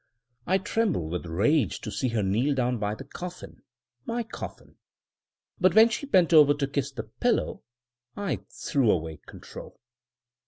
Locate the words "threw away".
8.49-9.19